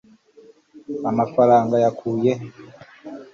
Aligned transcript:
amafaranga 1.09 1.75
yakuye 1.83 2.31
he 2.33 2.33